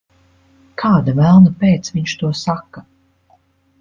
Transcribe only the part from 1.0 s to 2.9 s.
velna pēc viņš to saka?